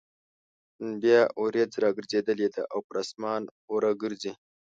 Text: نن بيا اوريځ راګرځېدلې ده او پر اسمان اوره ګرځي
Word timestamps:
نن 0.79 0.91
بيا 1.03 1.21
اوريځ 1.39 1.71
راګرځېدلې 1.83 2.47
ده 2.55 2.63
او 2.73 2.79
پر 2.87 2.95
اسمان 3.03 3.41
اوره 3.69 3.91
ګرځي 4.01 4.31